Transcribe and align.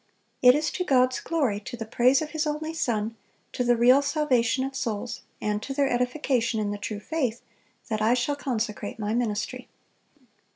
It 0.41 0.55
is 0.55 0.71
to 0.71 0.83
God's 0.83 1.19
glory, 1.19 1.59
to 1.59 1.77
the 1.77 1.85
praise 1.85 2.23
of 2.23 2.31
His 2.31 2.47
only 2.47 2.73
Son, 2.73 3.15
to 3.53 3.63
the 3.63 3.75
real 3.77 4.01
salvation 4.01 4.63
of 4.63 4.75
souls, 4.75 5.21
and 5.39 5.61
to 5.61 5.75
their 5.75 5.87
edification 5.93 6.59
in 6.59 6.71
the 6.71 6.79
true 6.79 6.99
faith, 6.99 7.43
that 7.87 8.01
I 8.01 8.15
shall 8.15 8.35
consecrate 8.35 8.97
my 8.97 9.13
ministry." 9.13 9.69